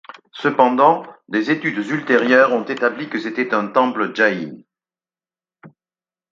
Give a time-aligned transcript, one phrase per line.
[0.31, 4.63] Cependant, des études ultérieures ont établi que c'était un temple jaïn.